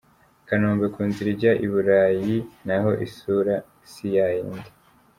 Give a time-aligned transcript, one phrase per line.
[0.41, 3.53] I Kanombe ku nzira ijya i Burayi naho isura
[3.91, 4.71] si ya yindi.